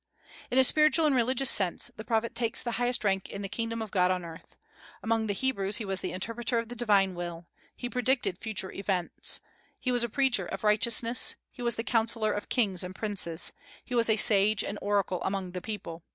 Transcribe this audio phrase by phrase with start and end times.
[0.49, 3.83] In a spiritual and religious sense the prophet takes the highest rank in the kingdom
[3.83, 4.55] of God on earth.
[5.03, 9.41] Among the Hebrews he was the interpreter of the divine will; he predicted future events.
[9.79, 13.53] He was a preacher of righteousness; he was the counsellor of kings and princes;
[13.85, 16.01] he was a sage and oracle among the people.